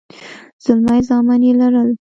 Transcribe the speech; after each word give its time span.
زلمي 0.63 0.99
زامن 1.07 1.41
يې 1.47 1.51
لرل. 1.59 1.89